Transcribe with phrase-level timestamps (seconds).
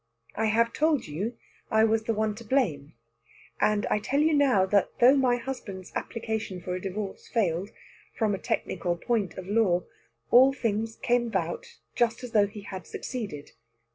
[0.35, 1.37] I have told you
[1.69, 2.95] I was the one to blame,
[3.59, 7.69] and I tell you now that though my husband's application for a divorce failed,
[8.17, 9.83] from a technical point of law,
[10.31, 13.51] all things came about just as though he had succeeded.